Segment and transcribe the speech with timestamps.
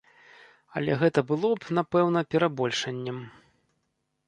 [0.79, 3.23] Але гэта было б, напэўна, перабольшаннем.